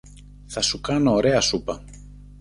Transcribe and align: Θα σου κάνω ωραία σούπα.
Θα 0.45 0.61
σου 0.61 0.81
κάνω 0.81 1.11
ωραία 1.13 1.41
σούπα. 1.41 1.83